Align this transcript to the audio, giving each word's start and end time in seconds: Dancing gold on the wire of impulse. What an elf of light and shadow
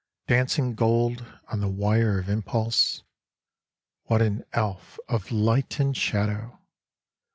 Dancing 0.25 0.73
gold 0.73 1.23
on 1.49 1.59
the 1.59 1.67
wire 1.67 2.17
of 2.17 2.27
impulse. 2.27 3.03
What 4.05 4.19
an 4.23 4.43
elf 4.51 4.99
of 5.07 5.31
light 5.31 5.79
and 5.79 5.95
shadow 5.95 6.59